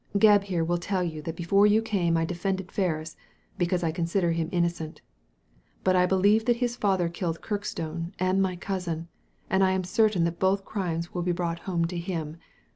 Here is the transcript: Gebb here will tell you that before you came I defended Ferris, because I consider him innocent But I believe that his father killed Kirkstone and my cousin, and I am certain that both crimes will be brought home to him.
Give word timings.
Gebb 0.17 0.45
here 0.45 0.63
will 0.63 0.79
tell 0.79 1.03
you 1.03 1.21
that 1.21 1.35
before 1.35 1.67
you 1.67 1.79
came 1.83 2.17
I 2.17 2.25
defended 2.25 2.71
Ferris, 2.71 3.15
because 3.59 3.83
I 3.83 3.91
consider 3.91 4.31
him 4.31 4.49
innocent 4.51 4.99
But 5.83 5.95
I 5.95 6.07
believe 6.07 6.45
that 6.45 6.55
his 6.55 6.75
father 6.75 7.07
killed 7.07 7.41
Kirkstone 7.41 8.11
and 8.17 8.41
my 8.41 8.55
cousin, 8.55 9.09
and 9.47 9.63
I 9.63 9.73
am 9.73 9.83
certain 9.83 10.23
that 10.23 10.39
both 10.39 10.65
crimes 10.65 11.13
will 11.13 11.21
be 11.21 11.31
brought 11.31 11.59
home 11.69 11.85
to 11.85 11.99
him. 11.99 12.37